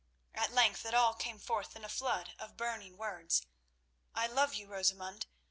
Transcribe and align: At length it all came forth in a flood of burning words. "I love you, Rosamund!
At 0.33 0.51
length 0.51 0.83
it 0.83 0.95
all 0.95 1.13
came 1.13 1.37
forth 1.37 1.75
in 1.75 1.85
a 1.85 1.87
flood 1.87 2.33
of 2.39 2.57
burning 2.57 2.97
words. 2.97 3.43
"I 4.15 4.25
love 4.25 4.55
you, 4.55 4.65
Rosamund! 4.65 5.27